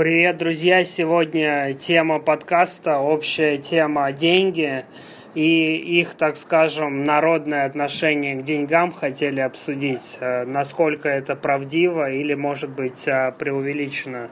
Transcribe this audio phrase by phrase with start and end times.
[0.00, 0.82] Привет, друзья!
[0.82, 4.86] Сегодня тема подкаста, общая тема деньги
[5.34, 12.32] и их, так скажем, народное отношение к деньгам хотели обсудить, э, насколько это правдиво или,
[12.32, 14.30] может быть, э, преувеличено.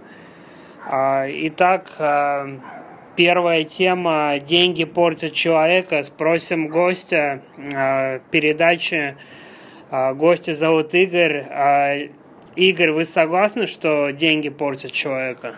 [0.86, 2.56] А, итак, э,
[3.14, 6.02] первая тема «Деньги портят человека».
[6.02, 7.42] Спросим гостя
[8.30, 9.16] передачи.
[9.90, 11.44] Гостя зовут Игорь.
[12.56, 15.54] Игорь, вы согласны, что деньги портят человека?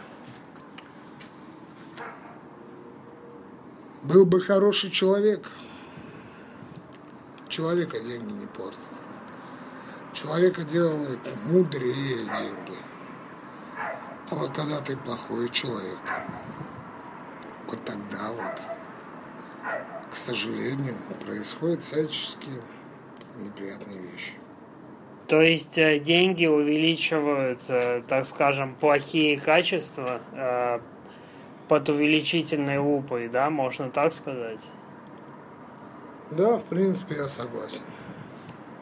[4.02, 5.46] Был бы хороший человек,
[7.48, 8.80] человека деньги не портят.
[10.12, 12.78] Человека делают мудрее деньги.
[14.30, 16.00] А вот когда ты плохой человек,
[17.66, 18.60] вот тогда вот,
[20.10, 22.62] к сожалению, происходят всяческие
[23.36, 24.34] неприятные вещи.
[25.30, 27.60] То есть э, деньги увеличивают,
[28.08, 30.80] так скажем, плохие качества э,
[31.68, 34.58] под увеличительной лупой, да, можно так сказать?
[36.32, 37.82] Да, в принципе, я согласен.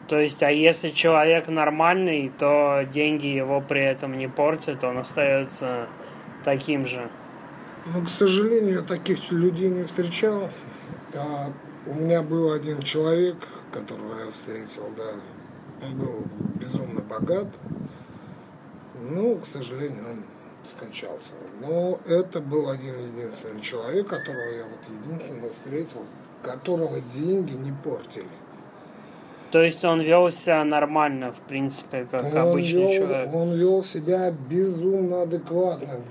[0.07, 5.87] То есть, а если человек нормальный, то деньги его при этом не портят, он остается
[6.43, 7.11] таким же.
[7.85, 10.49] Ну, к сожалению, я таких людей не встречал.
[11.13, 11.53] А
[11.85, 13.35] у меня был один человек,
[13.71, 15.11] которого я встретил, да,
[15.87, 17.47] был безумно богат.
[19.01, 20.23] Ну, к сожалению, он
[20.63, 21.33] скончался.
[21.61, 26.05] Но это был один единственный человек, которого я вот единственный встретил,
[26.43, 28.25] которого деньги не портили.
[29.51, 33.35] То есть он вел себя нормально, в принципе, как он обычный вел, человек.
[33.35, 36.01] Он вел себя безумно адекватно,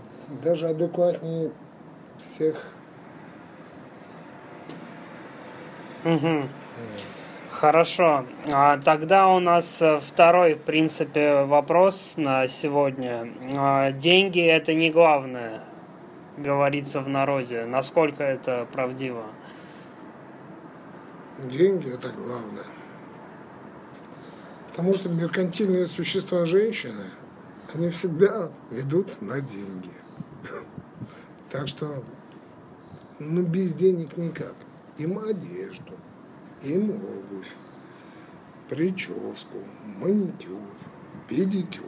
[0.43, 1.53] даже адекватнее
[2.19, 2.57] всех.
[6.05, 6.49] Угу.
[7.61, 8.25] Хорошо.
[8.53, 13.33] А тогда у нас э, второй, в принципе, вопрос на сегодня.
[13.57, 15.65] А, деньги это не главное,
[16.37, 17.65] говорится в народе.
[17.65, 19.25] Насколько это правдиво?
[21.51, 22.67] Деньги это главное.
[24.71, 27.07] Потому что меркантильные существа женщины,
[27.75, 29.91] они всегда ведутся на деньги.
[31.51, 32.05] Так что,
[33.19, 34.55] ну, без денег никак.
[34.99, 35.95] Им одежду,
[36.63, 37.53] им обувь,
[38.69, 39.59] прическу,
[39.99, 40.61] маникюр,
[41.29, 41.85] педикюр.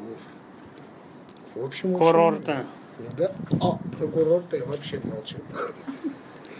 [1.54, 2.52] В общем, Курорты.
[2.52, 3.16] Очень...
[3.16, 3.30] Да.
[3.62, 5.38] А, про курорты я вообще молчу.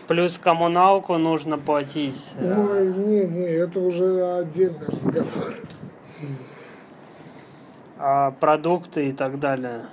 [0.09, 2.35] Плюс коммуналку нужно платить.
[2.41, 5.55] Ой, не, не, это уже отдельный разговор.
[7.99, 9.85] А, продукты и так далее.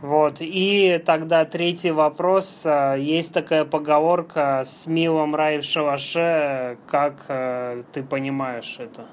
[0.00, 0.36] Вот.
[0.40, 2.62] И тогда третий вопрос.
[2.64, 6.78] А, есть такая поговорка «С милым рай в шалаше».
[6.86, 9.06] Как э, ты понимаешь это?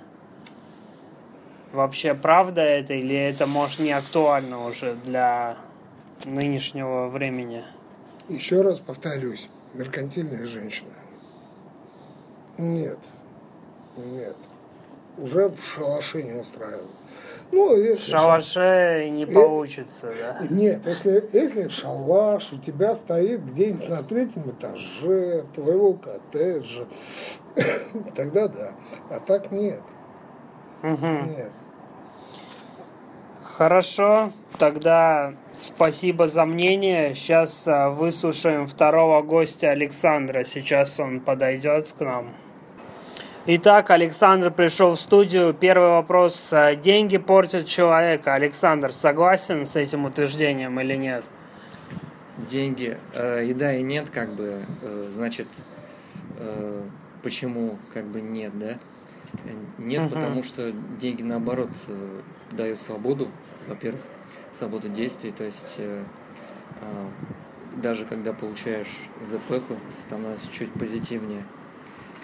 [1.71, 5.57] Вообще правда это или это, может, не актуально уже для
[6.23, 7.63] нынешнего времени?
[8.29, 9.49] Еще раз повторюсь.
[9.73, 10.93] Меркантильная женщина.
[12.57, 12.99] Нет.
[13.97, 14.37] Нет.
[15.17, 16.89] Уже в шалаше не устраивает.
[17.51, 20.47] Ну, если шалаше не получится, да?
[20.49, 26.85] Нет, если, если шалаш у тебя стоит где-нибудь на третьем этаже твоего коттеджа,
[28.15, 28.71] тогда да.
[29.09, 29.81] А так нет.
[30.83, 31.05] Угу.
[31.05, 31.51] Нет.
[33.43, 37.15] Хорошо, тогда спасибо за мнение.
[37.15, 40.43] Сейчас а, выслушаем второго гостя Александра.
[40.43, 42.35] Сейчас он подойдет к нам.
[43.47, 45.53] Итак, Александр пришел в студию.
[45.53, 46.51] Первый вопрос.
[46.51, 48.33] А, деньги портят человека.
[48.33, 51.23] Александр, согласен с этим утверждением или нет?
[52.49, 52.97] Деньги.
[53.13, 54.65] Э, и да, и нет, как бы.
[54.81, 55.45] Э, значит,
[56.39, 56.81] э,
[57.21, 58.79] почему как бы нет, да?
[59.77, 60.15] Нет, угу.
[60.15, 63.27] потому что деньги наоборот э, дают свободу,
[63.67, 64.01] во-первых,
[64.51, 66.03] свободу действий, то есть э,
[66.81, 67.07] э,
[67.75, 71.43] даже когда получаешь ЗПХу, становится чуть позитивнее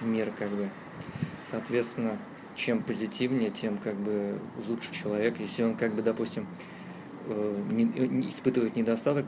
[0.02, 0.72] мир, как бы.
[1.44, 2.18] Соответственно,
[2.56, 5.40] чем позитивнее, тем как бы лучше человек.
[5.40, 6.48] Если он как бы, допустим,
[7.28, 9.26] э, не, не испытывает недостаток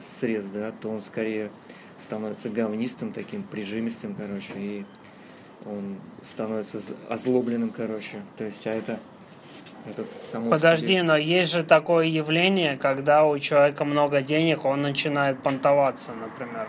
[0.00, 1.50] средств, да, то он скорее
[1.98, 4.84] становится говнистым, таким прижимистым, короче, и
[5.64, 6.78] он становится
[7.08, 8.22] озлобленным, короче.
[8.36, 9.00] То есть, а это,
[9.86, 11.02] это само Подожди, себе...
[11.02, 16.68] но есть же такое явление, когда у человека много денег, он начинает понтоваться, например.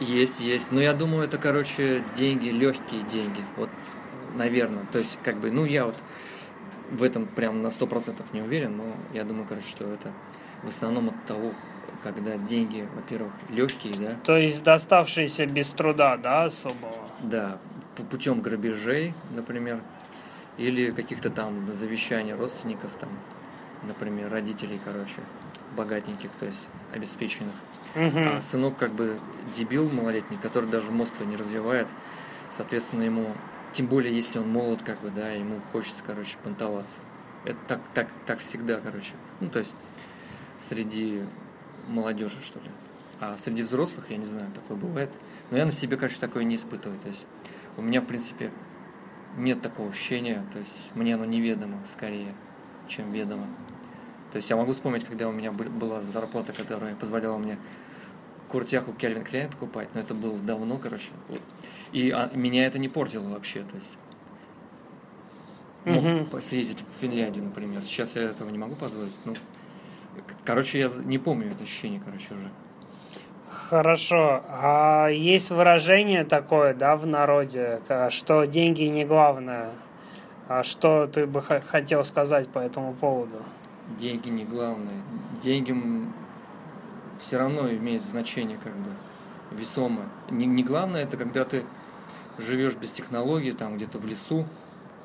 [0.00, 0.72] Есть, есть.
[0.72, 3.42] Но я думаю, это, короче, деньги, легкие деньги.
[3.56, 3.70] Вот,
[4.36, 4.84] наверное.
[4.92, 5.96] То есть, как бы, ну, я вот
[6.90, 10.12] в этом прям на сто процентов не уверен, но я думаю, короче, что это
[10.62, 11.52] в основном от того,
[12.02, 14.16] когда деньги, во-первых, легкие, да.
[14.24, 17.08] То есть доставшиеся без труда, да, особого?
[17.22, 17.58] Да,
[18.10, 19.80] путем грабежей, например,
[20.58, 23.10] или каких-то там завещаний родственников, там,
[23.82, 25.20] например, родителей, короче,
[25.74, 27.54] богатеньких, то есть обеспеченных.
[27.94, 28.18] Угу.
[28.18, 29.18] А сынок как бы
[29.56, 31.88] дебил малолетний, который даже мозг свой не развивает.
[32.48, 33.34] Соответственно, ему,
[33.72, 37.00] тем более, если он молод, как бы, да, ему хочется, короче, понтоваться.
[37.44, 39.12] Это так, так, так всегда, короче.
[39.40, 39.74] Ну, то есть,
[40.58, 41.24] среди
[41.88, 42.70] молодежи, что ли.
[43.20, 45.10] А среди взрослых, я не знаю, такое бывает.
[45.50, 46.98] Но я на себе, короче, такое не испытываю.
[46.98, 47.26] То есть,
[47.76, 48.50] у меня, в принципе,
[49.36, 50.44] нет такого ощущения.
[50.52, 52.34] То есть, мне оно неведомо, скорее,
[52.88, 53.46] чем ведомо.
[54.34, 57.56] То есть, я могу вспомнить, когда у меня была зарплата, которая позволяла мне
[58.48, 61.10] куртяху Кельвин Кляйн покупать, но это было давно, короче.
[61.92, 63.96] И а, меня это не портило вообще, то есть
[65.84, 66.40] мог угу.
[66.40, 67.84] съездить в Финляндию, например.
[67.84, 69.14] Сейчас я этого не могу позволить.
[69.24, 69.34] Ну,
[70.44, 72.50] короче, я не помню это ощущение, короче, уже.
[73.48, 74.42] Хорошо.
[74.48, 79.70] А есть выражение такое, да, в народе, что деньги не главное.
[80.48, 83.44] А что ты бы хотел сказать по этому поводу?
[83.98, 85.02] Деньги не главное.
[85.42, 85.74] Деньги
[87.18, 88.94] все равно имеют значение, как бы,
[89.50, 90.08] весомое.
[90.30, 91.64] Не, не главное это когда ты
[92.38, 94.46] живешь без технологий, там где-то в лесу,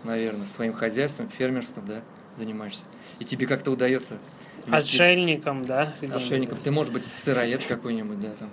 [0.04, 2.02] наверное, своим хозяйством, фермерством, да,
[2.36, 2.86] занимаешься.
[3.20, 4.18] И тебе как-то удается
[4.66, 4.72] вести...
[4.72, 5.94] Отшельником, да?
[6.02, 6.58] Отшельником.
[6.58, 8.50] Ты можешь быть сыроед какой-нибудь, да, там.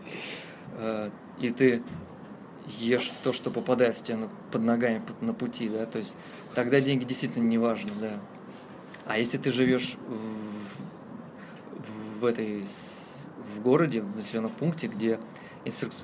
[0.79, 1.83] Э, и ты
[2.79, 6.17] ешь то, что попадает тебе под ногами на пути, да, то есть
[6.55, 8.21] тогда деньги действительно не важны, да.
[9.07, 9.97] А если ты живешь
[11.79, 12.67] в, в этой
[13.55, 15.21] в городе, в населенном пункте, где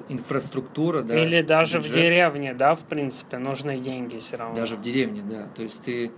[0.09, 1.23] инфраструктура, да.
[1.23, 1.93] Или даже бюджет.
[1.93, 4.57] в деревне, да, в принципе, нужны деньги все равно.
[4.57, 5.49] Даже в деревне, да.
[5.55, 6.11] То есть ты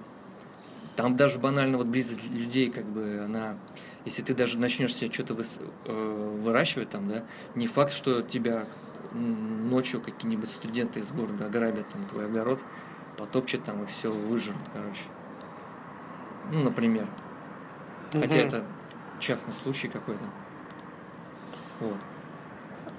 [0.97, 3.59] там даже банально вот близость людей, как бы она,
[4.05, 5.45] если ты даже начнешь себе что-то вы,
[5.85, 8.67] э, выращивать там, да, не факт, что тебя
[9.13, 12.61] ночью какие-нибудь студенты из города ограбят там твой огород,
[13.17, 15.03] потопчат там и все выжрут, короче.
[16.53, 17.07] Ну, например.
[18.13, 18.47] Хотя угу.
[18.47, 18.65] это
[19.21, 20.25] частный случай какой-то.
[21.81, 21.97] Вот.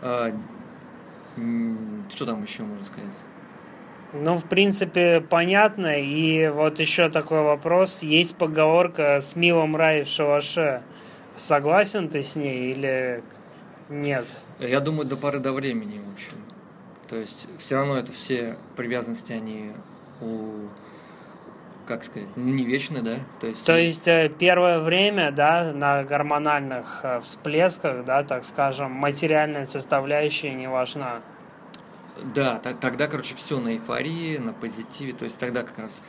[0.02, 0.38] А,
[2.10, 3.16] что там еще можно сказать?
[4.14, 6.02] Ну, в принципе, понятно.
[6.02, 8.04] И вот еще такой вопрос.
[8.04, 10.84] Есть поговорка «С милом рай в шалаше».
[11.36, 13.22] Согласен ты с ней или
[13.90, 14.26] нет?
[14.60, 16.38] Я думаю, до поры до времени, в общем.
[17.10, 19.74] То есть, все равно это все привязанности, они
[20.22, 20.70] у
[21.86, 23.20] как сказать, не вечны, да?
[23.40, 28.92] То есть, То есть э, первое время, да, на гормональных э, всплесках, да, так скажем,
[28.92, 31.22] материальная составляющая не важна.
[32.34, 36.00] Да, тогда, короче, все на эйфории, на позитиве, то есть тогда как раз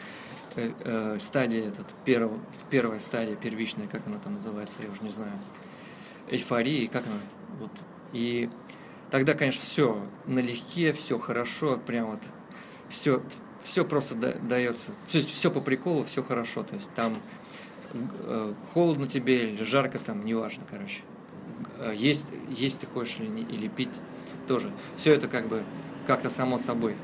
[0.55, 2.31] э, э, стадия, этот, перв,
[2.71, 5.33] первая стадия, первичная, как она там называется, я уже не знаю,
[6.29, 7.17] эйфории, как она,
[7.61, 7.71] вот,
[8.13, 8.49] и
[9.11, 12.21] тогда, конечно, все налегке, все хорошо, прям вот,
[12.89, 13.23] все,
[13.67, 14.93] все просто дается.
[15.11, 16.63] То есть все по приколу, все хорошо.
[16.63, 17.21] То есть там
[17.93, 21.03] э, холодно тебе или жарко, там неважно, короче.
[21.79, 23.91] Э, есть, есть ты хочешь или, или пить
[24.47, 24.71] тоже.
[24.97, 25.65] Все это как бы
[26.07, 26.97] как-то само собой.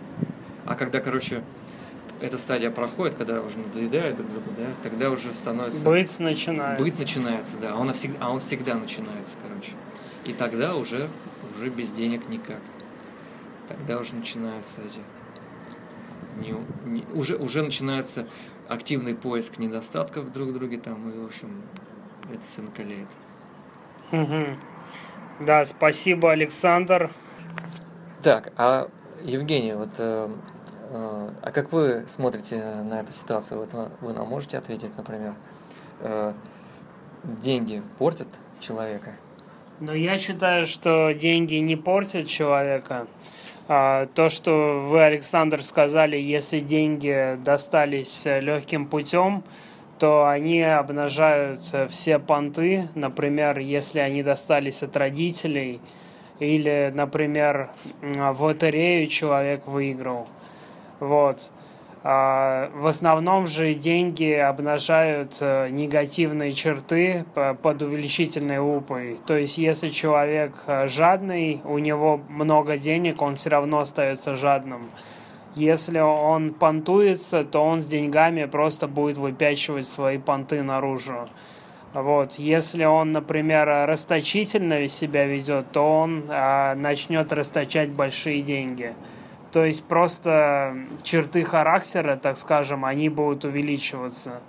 [0.64, 1.42] А когда, короче,
[2.20, 5.84] эта стадия проходит, когда уже надоедает друг другу, да, тогда уже становится...
[5.84, 6.82] Быть начинается.
[6.82, 7.72] Быть начинается, да.
[7.72, 9.72] А он всегда, а он всегда начинается, короче.
[10.24, 11.08] И тогда уже,
[11.56, 12.60] уже без денег никак.
[13.66, 15.00] Тогда уже начинаются эти
[16.36, 18.26] не, не, уже, уже начинается
[18.68, 21.62] активный поиск недостатков друг в друге там, и, в общем,
[22.32, 23.08] это все накаляет.
[24.12, 24.56] Угу.
[25.40, 27.12] Да, спасибо, Александр.
[28.22, 28.88] Так, а
[29.22, 30.30] Евгений, вот э,
[30.90, 33.60] э, а как вы смотрите на эту ситуацию?
[33.60, 35.34] Вот вы нам можете ответить, например,
[36.00, 36.34] э,
[37.24, 38.28] деньги портят
[38.60, 39.12] человека?
[39.82, 43.08] Но я считаю, что деньги не портят человека.
[43.66, 49.42] А, то, что вы, Александр, сказали, если деньги достались легким путем,
[49.98, 52.90] то они обнажают все понты.
[52.94, 55.80] Например, если они достались от родителей,
[56.38, 57.70] или, например,
[58.00, 60.28] в лотерею человек выиграл.
[61.00, 61.50] Вот.
[62.04, 69.18] А, в основном же деньги обнажают э, негативные черты под увеличительной лупой.
[69.24, 74.82] То есть, если человек э, жадный, у него много денег, он все равно остается жадным.
[75.54, 81.28] Если он понтуется, то он с деньгами просто будет выпячивать свои понты наружу.
[81.92, 82.32] Вот.
[82.32, 88.94] Если он, например, расточительно себя ведет, то он а, начнет расточать большие деньги.
[89.52, 94.40] То есть просто черты характера, так скажем, они будут увеличиваться.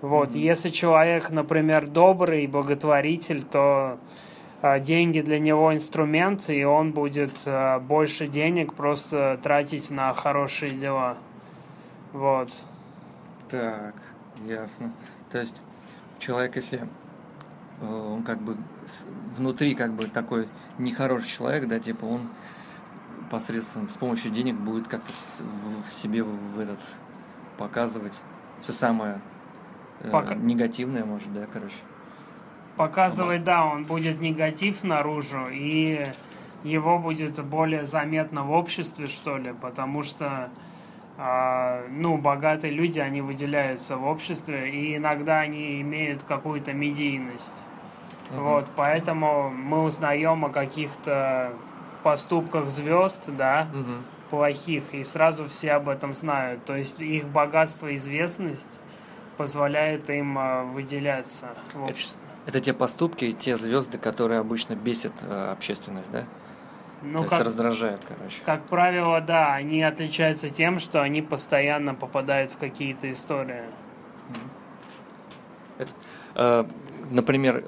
[0.00, 0.30] Вот.
[0.30, 0.38] Mm-hmm.
[0.38, 3.98] Если человек, например, добрый, благотворитель, то
[4.62, 10.70] э, деньги для него инструмент, и он будет э, больше денег просто тратить на хорошие
[10.70, 11.18] дела.
[12.12, 12.64] Вот.
[13.50, 13.94] Так,
[14.46, 14.92] ясно.
[15.32, 15.60] То есть
[16.20, 16.86] человек, если
[17.80, 18.56] э, он как бы
[19.36, 22.28] внутри как бы такой нехороший человек, да, типа он
[23.32, 25.10] посредством, с помощью денег будет как-то
[25.86, 26.78] в себе в этот
[27.56, 28.12] показывать
[28.60, 29.22] все самое
[30.00, 30.34] э, Пока...
[30.34, 31.76] негативное, может, да, короче.
[32.76, 36.08] Показывать, да, он будет негатив наружу, и
[36.62, 40.50] его будет более заметно в обществе, что ли, потому что
[41.16, 47.54] а, ну, богатые люди, они выделяются в обществе, и иногда они имеют какую-то медийность.
[48.30, 48.42] Uh-huh.
[48.42, 51.52] Вот, поэтому мы узнаем о каких-то
[52.02, 54.02] поступках звезд, да, uh-huh.
[54.30, 56.64] плохих, и сразу все об этом знают.
[56.64, 58.78] То есть их богатство и известность
[59.36, 62.26] позволяет им а, выделяться в обществе.
[62.46, 66.24] Это, это те поступки, те звезды, которые обычно бесят э, общественность, да?
[67.02, 68.42] Ну, То как, есть раздражает, короче.
[68.44, 73.62] Как правило, да, они отличаются тем, что они постоянно попадают в какие-то истории.
[75.78, 75.90] Это,
[76.36, 76.64] э,
[77.10, 77.64] например,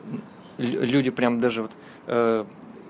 [0.58, 1.72] люди прям даже вот
[2.06, 2.44] э,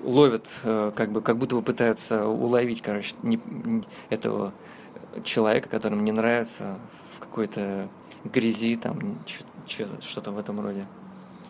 [0.05, 3.41] ловят, э, как бы, как будто бы пытаются уловить, короче, не,
[4.11, 4.53] этого
[5.25, 6.79] человека, которому не нравится
[7.17, 7.89] в какой-то
[8.25, 9.19] грязи, там,
[9.67, 10.87] что-то в этом роде.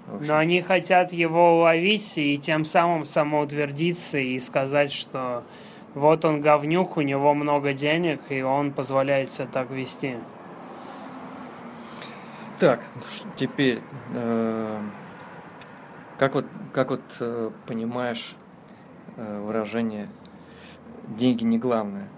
[0.07, 5.45] Но они хотят его уловить и тем самым самоутвердиться и сказать, что
[5.95, 10.17] вот он говнюк, у него много денег, и он позволяет себе так вести.
[12.59, 12.85] Так,
[13.37, 13.81] теперь,
[14.15, 14.81] э,
[16.19, 18.37] как вот, как вот э, понимаешь
[19.17, 20.09] выражение
[21.09, 22.09] «деньги не главное»?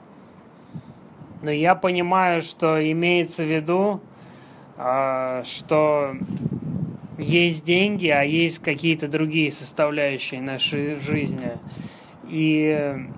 [1.43, 4.01] Ну, я понимаю, что имеется в виду,
[4.79, 6.17] э, что
[7.19, 11.53] есть деньги, а есть какие-то другие составляющие нашей жизни.
[12.29, 13.09] И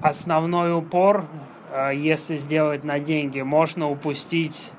[0.00, 1.24] основной упор,
[1.70, 4.72] а, если сделать на деньги, можно упустить,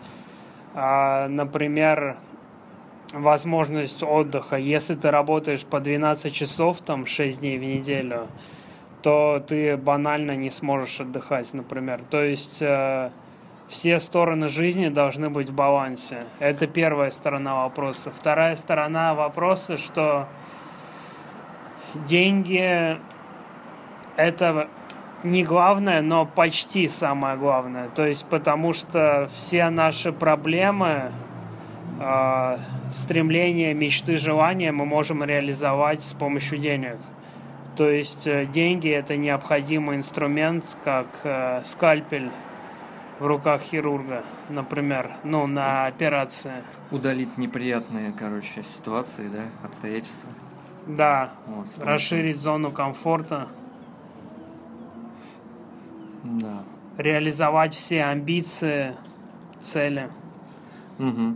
[0.73, 2.17] а, например,
[3.13, 4.55] возможность отдыха.
[4.55, 8.27] Если ты работаешь по 12 часов, там 6 дней в неделю,
[9.01, 12.01] то ты банально не сможешь отдыхать, например.
[12.09, 13.09] То есть э,
[13.67, 16.25] все стороны жизни должны быть в балансе.
[16.39, 18.11] Это первая сторона вопроса.
[18.11, 20.27] Вторая сторона вопроса, что
[21.93, 22.97] деньги
[24.17, 24.67] это
[25.23, 27.89] не главное, но почти самое главное.
[27.89, 31.11] То есть потому что все наши проблемы,
[31.99, 32.57] э,
[32.91, 36.97] стремления, мечты, желания мы можем реализовать с помощью денег.
[37.75, 42.29] То есть э, деньги это необходимый инструмент, как э, скальпель
[43.19, 46.55] в руках хирурга, например, ну, на операции.
[46.91, 50.29] Удалить неприятные, короче, ситуации, да, обстоятельства.
[50.87, 53.47] Да, вот, расширить зону комфорта.
[56.23, 56.63] Да.
[56.97, 58.95] Реализовать все амбиции,
[59.61, 60.09] цели.
[60.97, 61.35] Угу.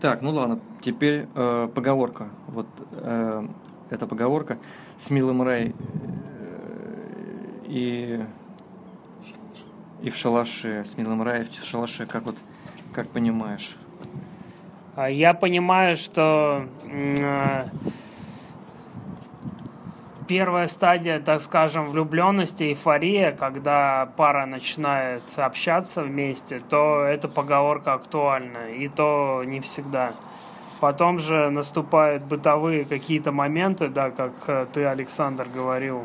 [0.00, 2.28] Так, ну ладно, теперь э, поговорка.
[2.46, 3.46] Вот э,
[3.90, 4.58] эта поговорка
[4.96, 8.24] с милым рай э, и
[10.02, 12.36] и в шалаше, с Милым Раем в шалаше, как вот,
[12.92, 13.76] как понимаешь?
[14.94, 17.64] А я понимаю, что э,
[20.28, 28.68] первая стадия, так скажем, влюбленности, эйфория, когда пара начинает общаться вместе, то эта поговорка актуальна,
[28.68, 30.12] и то не всегда.
[30.80, 36.04] Потом же наступают бытовые какие-то моменты, да, как э, ты, Александр, говорил,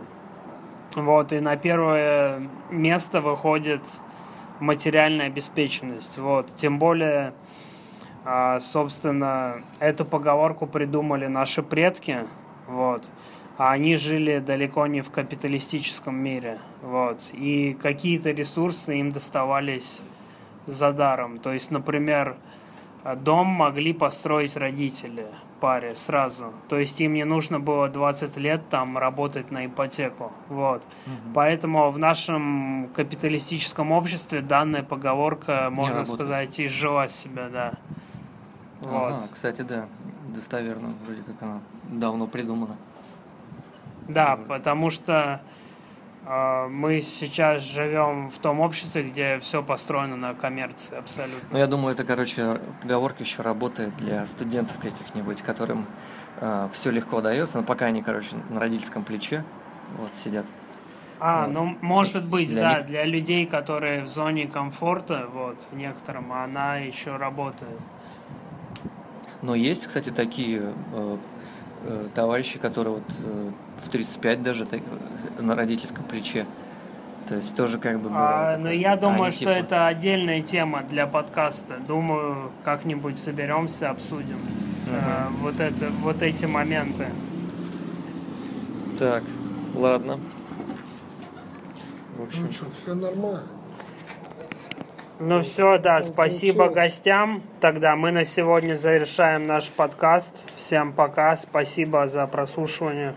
[0.96, 3.82] вот, и на первое место выходит
[4.60, 6.18] материальная обеспеченность.
[6.18, 7.34] Вот, тем более,
[8.26, 12.26] а, собственно, эту поговорку придумали наши предки.
[12.68, 13.04] Вот.
[13.58, 16.60] А они жили далеко не в капиталистическом мире.
[16.82, 17.20] Вот.
[17.34, 20.02] И какие-то ресурсы им доставались
[20.66, 21.38] за даром.
[21.38, 22.36] То есть, например,
[23.18, 25.28] дом могли построить родители
[25.60, 26.52] паре сразу.
[26.68, 30.34] То есть им не нужно было 20 лет там работать на ипотеку.
[30.50, 30.84] Вот.
[31.06, 31.34] Угу.
[31.34, 37.74] Поэтому в нашем капиталистическом обществе данная поговорка, можно сказать, изжила себя, да.
[38.82, 39.14] Вот.
[39.14, 39.86] Ага, кстати, да,
[40.36, 42.76] достоверно, вроде как она давно придумана.
[44.08, 45.42] Да, потому что
[46.26, 51.50] а, мы сейчас живем в том обществе, где все построено на коммерции абсолютно.
[51.52, 55.86] Ну, я думаю, это, короче, поговорка еще работает для студентов каких-нибудь, которым э,
[56.42, 59.44] а, все легко дается, но пока они, короче, на родительском плече
[59.98, 60.46] вот сидят.
[61.20, 61.54] А, вот.
[61.54, 62.88] ну, может быть, для да, них...
[62.88, 67.80] для людей, которые в зоне комфорта, вот, в некотором, она еще работает.
[69.42, 71.18] Но есть, кстати, такие э, э,
[72.14, 73.52] товарищи, которые вот э,
[73.84, 74.82] в 35 даже так,
[75.40, 76.46] на родительском плече.
[77.28, 78.10] То есть тоже как бы...
[78.12, 79.50] А, ну я думаю, что типа...
[79.50, 81.78] это отдельная тема для подкаста.
[81.88, 84.40] Думаю, как-нибудь соберемся, обсудим.
[84.88, 87.08] э, вот, это, вот эти моменты.
[88.98, 89.24] Так,
[89.76, 90.20] ладно.
[92.18, 93.44] В Ну общем, что, все нормально.
[95.20, 97.44] Ну все, да, спасибо гостям.
[97.60, 100.36] Тогда мы на сегодня завершаем наш подкаст.
[100.56, 103.14] Всем пока, спасибо за прослушивание.